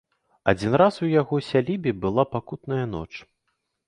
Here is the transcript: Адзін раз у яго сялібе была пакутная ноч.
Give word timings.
Адзін 0.51 0.71
раз 0.81 0.95
у 1.07 1.09
яго 1.21 1.37
сялібе 1.49 1.93
была 2.05 2.23
пакутная 2.37 2.81
ноч. 2.95 3.07